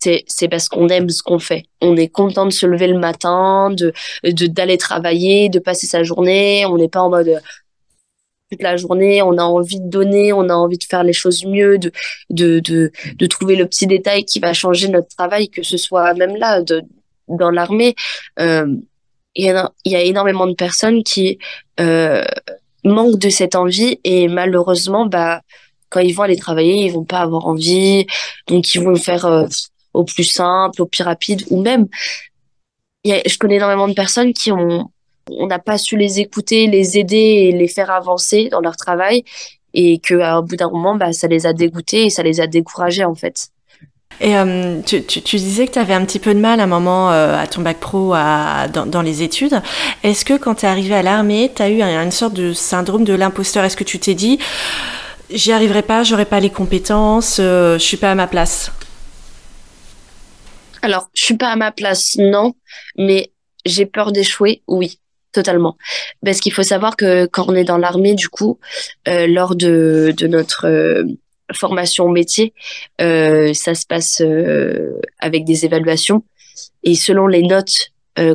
[0.00, 1.64] c'est parce qu'on aime ce qu'on fait.
[1.80, 3.92] On est content de se lever le matin, de
[4.24, 6.66] d'aller travailler, de passer sa journée.
[6.66, 7.40] On n'est pas en mode
[8.50, 9.22] toute la journée.
[9.22, 11.92] On a envie de donner, on a envie de faire les choses mieux, de
[12.30, 16.14] de de de trouver le petit détail qui va changer notre travail, que ce soit
[16.14, 16.82] même là de
[17.28, 17.94] dans l'armée.
[18.40, 18.66] Euh,
[19.34, 21.38] il y, a, y a énormément de personnes qui
[21.78, 22.24] euh,
[22.84, 25.42] manquent de cette envie et malheureusement, bah,
[25.90, 28.06] quand ils vont aller travailler, ils vont pas avoir envie,
[28.46, 29.46] donc ils vont faire euh,
[29.94, 31.86] au plus simple, au plus rapide, ou même,
[33.04, 34.90] y a, je connais énormément de personnes qui ont,
[35.30, 39.24] on n'a pas su les écouter, les aider et les faire avancer dans leur travail,
[39.74, 43.04] et qu'à bout d'un moment, bah, ça les a dégoûtés et ça les a découragés
[43.04, 43.50] en fait.
[44.20, 46.64] Et euh, tu, tu, tu, disais que tu avais un petit peu de mal à
[46.64, 49.60] un moment euh, à ton bac pro à, dans, dans les études.
[50.02, 53.04] Est-ce que quand tu es arrivé à l'armée, tu as eu une sorte de syndrome
[53.04, 53.64] de l'imposteur?
[53.64, 54.40] Est-ce que tu t'es dit,
[55.30, 58.72] j'y arriverai pas, j'aurai pas les compétences, euh, je suis pas à ma place?
[60.82, 62.54] Alors, je suis pas à ma place, non,
[62.96, 63.30] mais
[63.64, 64.98] j'ai peur d'échouer, oui
[65.38, 65.76] totalement.
[66.24, 68.58] Parce qu'il faut savoir que quand on est dans l'armée, du coup,
[69.06, 71.04] euh, lors de, notre euh,
[71.52, 72.52] formation métier,
[73.00, 76.24] euh, ça se passe euh, avec des évaluations.
[76.82, 77.92] Et selon les notes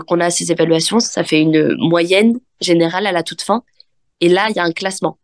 [0.08, 3.64] qu'on a à ces évaluations, ça fait une moyenne générale à la toute fin.
[4.22, 5.18] Et là, il y a un classement.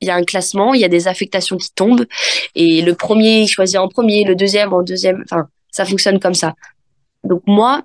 [0.00, 2.06] Il y a un classement, il y a des affectations qui tombent.
[2.54, 5.24] Et le premier choisit en premier, le deuxième en deuxième.
[5.24, 6.54] Enfin, ça fonctionne comme ça.
[7.24, 7.82] Donc moi,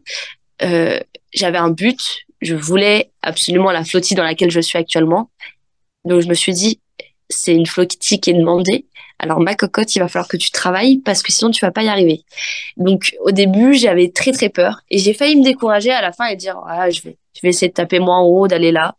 [1.34, 2.27] j'avais un but.
[2.42, 5.30] Je voulais absolument la flottille dans laquelle je suis actuellement.
[6.06, 6.80] Donc je me suis dit,
[7.30, 8.86] c'est une flottille qui est demandée.
[9.20, 11.84] Alors ma cocotte, il va falloir que tu travailles parce que sinon tu vas pas
[11.84, 12.24] y arriver.
[12.78, 16.28] Donc au début, j'avais très très peur et j'ai failli me décourager à la fin
[16.28, 18.96] et dire ah, je vais je vais essayer de taper moins haut, d'aller là.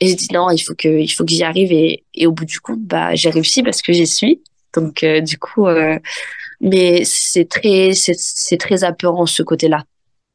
[0.00, 2.32] Et j'ai dit non, il faut que il faut que j'y arrive et, et au
[2.32, 4.42] bout du coup, bah j'ai réussi parce que j'y suis.
[4.74, 5.98] Donc euh, du coup euh,
[6.60, 9.84] mais c'est très c'est très apeurant ce côté-là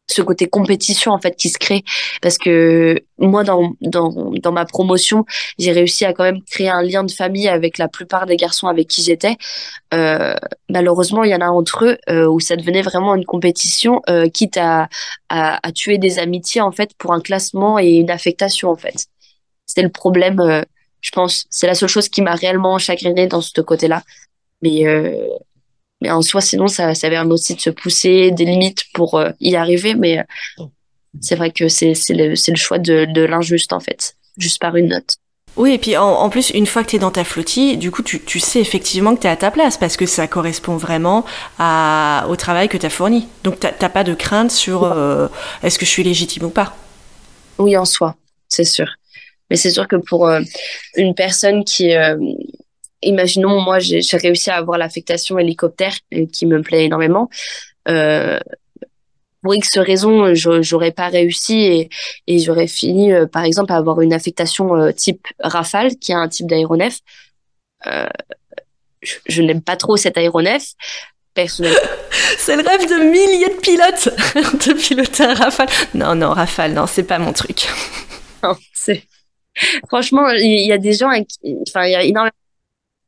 [0.10, 1.84] ce côté compétition en fait qui se crée.
[2.22, 5.26] Parce que moi dans dans dans ma promotion
[5.60, 8.68] j'ai réussi à quand même créer un lien de famille avec la plupart des garçons
[8.68, 9.38] avec qui j'étais.
[9.94, 10.36] Euh,
[10.70, 14.30] malheureusement il y en a entre eux euh, où ça devenait vraiment une compétition euh,
[14.30, 14.90] quitte à,
[15.30, 19.08] à, à tuer des amitiés en fait pour un classement et une affectation en fait.
[19.66, 20.62] C'était le problème euh,
[21.02, 21.46] je pense.
[21.50, 24.04] C'est la seule chose qui m'a réellement chagriné dans ce côté là
[24.62, 25.28] mais euh,
[26.02, 29.32] mais en soi, sinon, ça, ça permet aussi de se pousser des limites pour euh,
[29.40, 29.96] y arriver.
[29.96, 30.64] Mais euh,
[31.22, 34.90] c'est vrai que c'est le, le choix de, de l'injuste, en fait, juste par une
[34.90, 35.18] note.
[35.56, 37.90] Oui, et puis en, en plus, une fois que tu es dans ta flottille, du
[37.90, 40.78] coup, tu, tu sais effectivement que tu es à ta place parce que ça correspond
[40.78, 41.26] vraiment
[41.58, 43.28] à, au travail que tu as fourni.
[43.44, 45.28] Donc, tu n'as pas de crainte sur euh,
[45.64, 46.78] est-ce que je suis légitime ou pas.
[47.58, 48.16] Oui, en soi,
[48.48, 48.88] c'est sûr.
[49.50, 50.42] Mais c'est sûr que pour euh,
[50.96, 52.18] une personne qui, euh,
[53.02, 57.30] imaginons, moi, j'ai réussi à avoir l'affectation hélicoptère euh, qui me plaît énormément.
[57.88, 58.40] Euh,
[59.42, 61.90] pour X raisons, j'aurais pas réussi et,
[62.28, 66.16] et j'aurais fini, euh, par exemple, à avoir une affectation euh, type Rafale, qui est
[66.16, 67.00] un type d'aéronef.
[67.86, 68.08] Euh,
[69.02, 70.74] je, je n'aime pas trop cet aéronef.
[71.34, 71.80] Personnellement.
[72.40, 74.10] c'est le rêve de milliers de pilotes
[74.68, 75.70] de piloter un Rafale.
[75.94, 77.68] Non, non, Rafale, non, c'est pas mon truc.
[78.44, 79.04] non, c'est
[79.88, 81.10] franchement, il y a des gens,
[81.68, 82.32] enfin, il y a énormément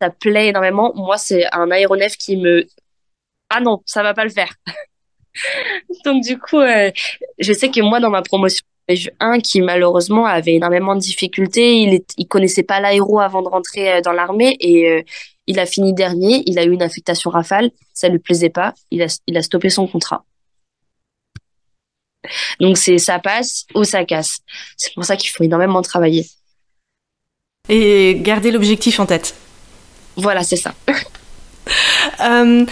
[0.01, 0.93] ça plaît énormément.
[0.95, 2.65] Moi, c'est un aéronef qui me...
[3.49, 4.53] Ah non, ça va pas le faire.
[6.05, 6.91] Donc du coup, euh,
[7.39, 11.81] je sais que moi, dans ma promotion, j'ai un qui malheureusement avait énormément de difficultés.
[11.81, 15.01] Il, est, connaissait pas l'aéro avant de rentrer euh, dans l'armée et euh,
[15.47, 16.43] il a fini dernier.
[16.45, 17.71] Il a eu une affectation rafale.
[17.93, 18.73] Ça lui plaisait pas.
[18.91, 20.23] Il a, il a stoppé son contrat.
[22.59, 24.39] Donc c'est ça passe ou ça casse.
[24.77, 26.25] C'est pour ça qu'il faut énormément travailler.
[27.69, 29.35] Et garder l'objectif en tête.
[30.15, 30.73] Voilà, c'est ça.
[32.21, 32.65] euh,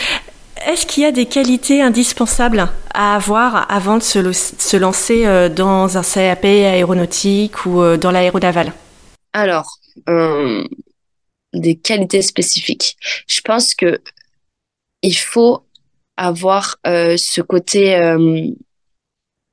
[0.65, 5.49] Est-ce qu'il y a des qualités indispensables à avoir avant de se, se lancer euh,
[5.49, 8.73] dans un CAP aéronautique ou euh, dans l'aéronaval?
[9.33, 9.77] Alors,
[10.09, 10.63] euh,
[11.53, 12.97] des qualités spécifiques.
[13.27, 13.99] Je pense que
[15.01, 15.63] il faut
[16.17, 18.47] avoir euh, ce côté euh,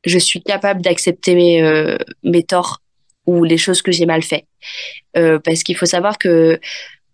[0.04, 2.82] je suis capable d'accepter mes, mes torts
[3.26, 4.44] ou les choses que j'ai mal fait.
[5.14, 6.60] parce qu'il faut savoir que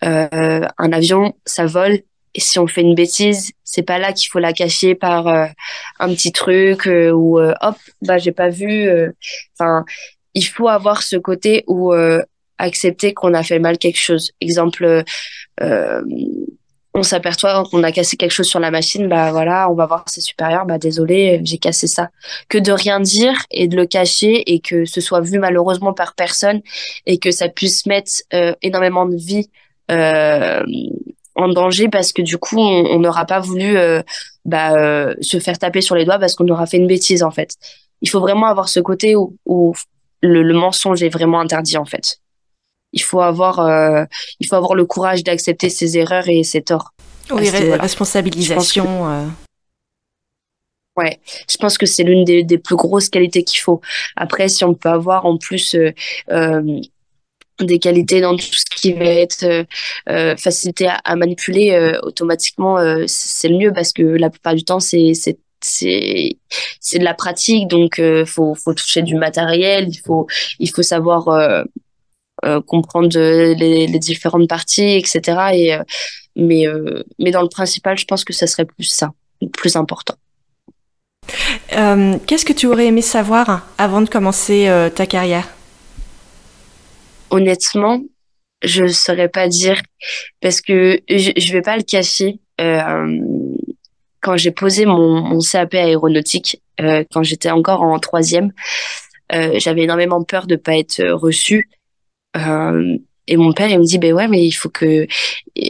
[0.04, 2.00] euh, un avion, ça vole
[2.34, 5.46] et si on fait une bêtise, c'est pas là qu'il faut la cacher par euh,
[5.98, 8.88] un petit truc euh, ou euh, hop, bah j'ai pas vu.
[9.58, 9.84] Enfin,
[10.34, 11.92] il faut avoir ce côté où
[12.58, 14.30] accepter qu'on a fait mal quelque chose.
[14.40, 15.04] Exemple,
[16.92, 20.04] on s'aperçoit qu'on a cassé quelque chose sur la machine, bah voilà, on va voir
[20.08, 22.10] ses supérieurs, bah désolé, j'ai cassé ça.
[22.48, 26.14] Que de rien dire et de le cacher et que ce soit vu malheureusement par
[26.14, 26.60] personne
[27.06, 28.12] et que ça puisse mettre
[28.62, 29.48] énormément de vie euh,
[31.40, 34.03] en danger parce que du coup on n'aura pas voulu euh,
[34.44, 37.31] bah, euh, se faire taper sur les doigts parce qu'on aura fait une bêtise en
[37.31, 37.57] fait.
[38.03, 39.74] Il faut vraiment avoir ce côté où, où
[40.22, 42.18] le, le, mensonge est vraiment interdit en fait.
[42.92, 44.05] Il faut avoir euh,
[44.40, 46.92] il faut avoir le courage d'accepter ses erreurs et ses torts.
[47.31, 49.31] Oui, responsabilisation.
[50.96, 53.81] Ouais, je pense que c'est l'une des, des, plus grosses qualités qu'il faut.
[54.16, 56.81] Après, si on peut avoir en plus euh,
[57.64, 59.64] des qualités dans tout ce qui va être euh,
[60.09, 64.81] euh facilité à, manipuler euh, automatiquement c'est le mieux parce que la plupart du temps
[64.81, 65.38] c'est c'est
[66.81, 67.68] c'est de la pratique.
[67.68, 69.88] Donc faut faut toucher du matériel.
[69.88, 70.27] Il faut
[70.59, 71.64] il faut savoir
[72.66, 75.12] comprendre les, les, différentes parties etc
[75.53, 75.79] et
[76.37, 76.64] mais
[77.18, 79.12] mais dans le principal je pense que ça serait plus ça
[79.53, 80.14] plus important.
[81.68, 85.46] Qu'est-ce que tu aurais aimé savoir avant de commencer ta carrière?
[87.30, 88.02] Honnêtement,
[88.62, 89.80] je saurais pas dire
[90.40, 92.38] parce que je, je vais pas le cacher.
[92.60, 93.18] Euh,
[94.20, 98.52] quand j'ai posé mon, mon, CAP aéronautique, euh, quand j'étais encore en troisième,
[99.32, 101.70] euh, j'avais énormément peur de pas être reçue.
[102.36, 105.06] Euh, et mon père, il me dit, ben ouais, mais il faut que,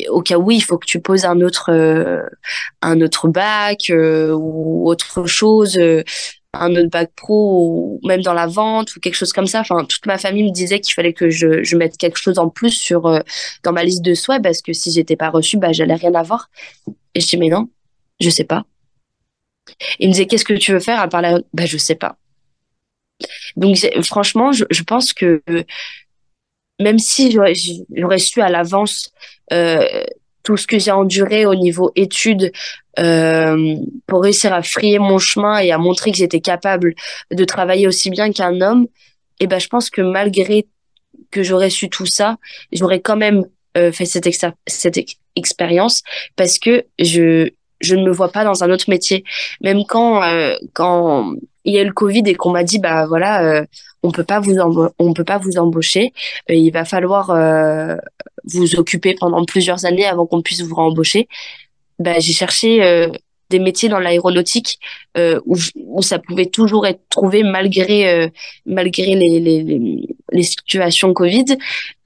[0.08, 2.22] au cas où, il faut que tu poses un autre, euh,
[2.80, 5.78] un autre bac euh, ou autre chose
[6.52, 9.60] un autre pro ou même dans la vente ou quelque chose comme ça.
[9.60, 12.48] Enfin, toute ma famille me disait qu'il fallait que je, je mette quelque chose en
[12.48, 13.20] plus sur euh,
[13.62, 16.50] dans ma liste de souhaits parce que si j'étais pas reçue, bah j'allais rien avoir.
[17.14, 17.68] Et je dis mais non,
[18.20, 18.64] je sais pas.
[19.98, 22.16] Il me disait qu'est-ce que tu veux faire à part la bah je sais pas.
[23.56, 25.42] Donc franchement, je, je pense que
[26.80, 29.12] même si j'aurais su à l'avance
[29.52, 30.04] euh,
[30.42, 32.52] tout ce que j'ai enduré au niveau études
[32.98, 33.76] euh,
[34.06, 36.94] pour réussir à frayer mon chemin et à montrer que j'étais capable
[37.30, 38.86] de travailler aussi bien qu'un homme,
[39.38, 40.66] et ben je pense que malgré
[41.30, 42.36] que j'aurais su tout ça,
[42.72, 43.44] j'aurais quand même
[43.76, 44.28] euh, fait cette,
[44.66, 45.00] cette
[45.36, 46.02] expérience
[46.36, 47.50] parce que je
[47.80, 49.24] je ne me vois pas dans un autre métier.
[49.62, 53.06] Même quand euh, quand il y a eu le Covid et qu'on m'a dit bah
[53.06, 53.64] voilà euh,
[54.02, 54.56] on peut pas vous
[54.98, 56.12] on peut pas vous embaucher,
[56.50, 57.96] euh, il va falloir euh,
[58.44, 61.28] vous occuper pendant plusieurs années avant qu'on puisse vous embaucher.
[61.98, 62.80] Bah j'ai cherché
[63.50, 64.78] des métiers dans l'aéronautique
[65.18, 68.28] euh, où, où, ça pouvait toujours être trouvé malgré euh,
[68.64, 71.44] malgré les, les, les, situations Covid.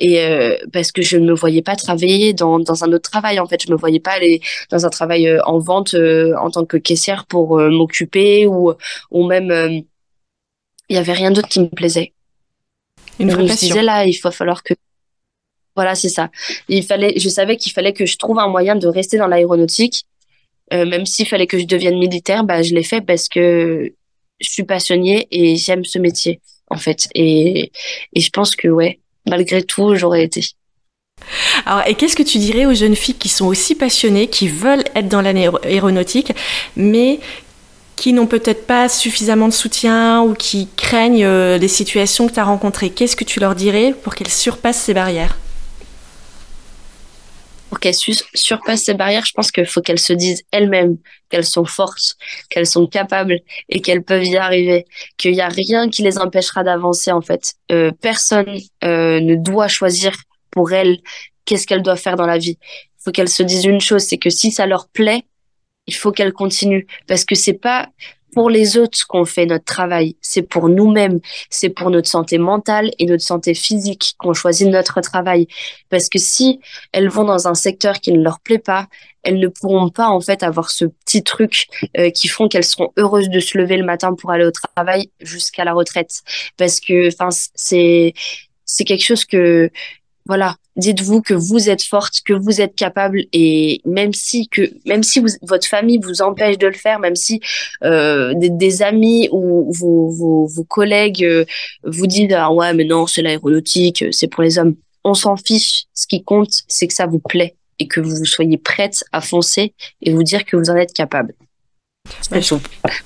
[0.01, 3.39] Et euh, parce que je ne me voyais pas travailler dans, dans un autre travail
[3.39, 3.63] en fait.
[3.63, 7.59] Je me voyais pas aller dans un travail en vente en tant que caissière pour
[7.59, 8.73] m'occuper ou
[9.11, 9.85] ou même
[10.89, 12.13] il y avait rien d'autre qui me plaisait.
[13.19, 14.75] Une je me disais là il va falloir que
[15.77, 16.31] voilà c'est ça.
[16.69, 20.07] Il fallait je savais qu'il fallait que je trouve un moyen de rester dans l'aéronautique
[20.73, 23.93] euh, même s'il fallait que je devienne militaire, bah, je l'ai fait parce que
[24.41, 27.09] je suis passionnée et j'aime ce métier, en fait.
[27.15, 27.71] Et,
[28.13, 30.43] et je pense que, ouais, malgré tout, j'aurais été.
[31.67, 34.85] Alors, et qu'est-ce que tu dirais aux jeunes filles qui sont aussi passionnées, qui veulent
[34.95, 36.33] être dans l'aéronautique,
[36.77, 37.21] mais
[37.97, 42.41] qui n'ont peut-être pas suffisamment de soutien ou qui craignent euh, les situations que tu
[42.41, 42.91] as rencontrées?
[42.91, 45.39] Qu'est-ce que tu leur dirais pour qu'elles surpassent ces barrières?
[47.75, 47.97] Pour qu'elles
[48.35, 50.97] surpassent ces barrières, je pense qu'il faut qu'elles se disent elles-mêmes
[51.29, 52.15] qu'elles sont fortes,
[52.49, 54.85] qu'elles sont capables et qu'elles peuvent y arriver,
[55.17, 57.55] qu'il n'y a rien qui les empêchera d'avancer en fait.
[57.73, 60.15] Euh, personne euh, ne doit choisir
[60.53, 61.01] pour elles
[61.47, 62.59] qu'est-ce qu'elles doivent faire dans la vie.
[62.61, 65.25] Il faut qu'elles se disent une chose, c'est que si ça leur plaît,
[65.89, 67.89] il faut qu'elles continuent parce que c'est pas
[68.35, 71.21] pour les autres qu'on fait notre travail, c'est pour nous-mêmes,
[71.51, 75.47] c'est pour notre santé mentale et notre santé physique qu'on choisit notre travail.
[75.89, 76.61] Parce que si
[76.93, 78.87] elles vont dans un secteur qui ne leur plaît pas,
[79.23, 81.67] elles ne pourront pas en fait avoir ce petit truc
[81.97, 85.11] euh, qui font qu'elles seront heureuses de se lever le matin pour aller au travail
[85.21, 86.23] jusqu'à la retraite.
[86.57, 88.13] Parce que enfin c'est
[88.67, 89.71] c'est quelque chose que
[90.27, 95.03] voilà, dites-vous que vous êtes forte, que vous êtes capable et même si que même
[95.03, 97.41] si votre famille vous empêche de le faire, même si
[97.83, 101.45] euh, des, amis ou vos, vos, vos collègues euh,
[101.85, 104.75] vous disent ah ouais mais non c'est l'aéronautique, c'est pour les hommes,
[105.05, 105.85] on s'en fiche.
[105.95, 109.75] Ce qui compte c'est que ça vous plaît et que vous soyez prête à foncer
[110.03, 111.35] et vous dire que vous en êtes capable.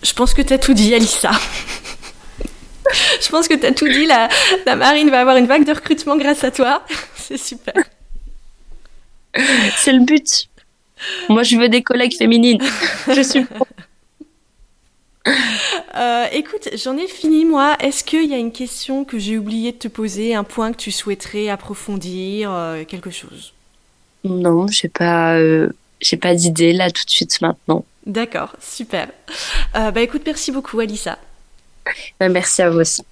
[0.03, 1.31] je pense que tu as tout dit, Alissa.
[3.21, 4.07] Je pense que tu as tout dit.
[4.07, 4.29] La,
[4.67, 6.83] la marine va avoir une vague de recrutement grâce à toi.
[7.17, 7.75] C'est super.
[9.77, 10.49] C'est le but.
[11.29, 12.61] Moi, je veux des collègues féminines.
[13.15, 13.47] je suis.
[15.95, 17.77] Euh, écoute, j'en ai fini moi.
[17.81, 20.79] Est-ce qu'il y a une question que j'ai oublié de te poser, un point que
[20.79, 23.53] tu souhaiterais approfondir, euh, quelque chose?
[24.25, 25.69] Non, j'ai pas, euh,
[26.01, 27.85] j'ai pas d'idée là tout de suite maintenant.
[28.07, 29.09] D'accord, super.
[29.75, 31.19] bah écoute, merci beaucoup, Alissa.
[32.21, 33.03] Ben, merci à vous aussi.